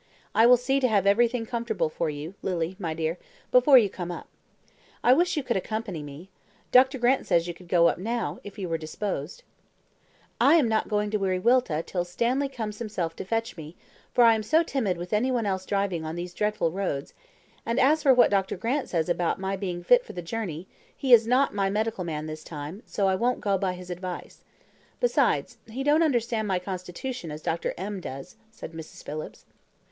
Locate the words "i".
0.33-0.47, 5.03-5.13, 10.39-10.55, 14.23-14.33, 23.07-23.13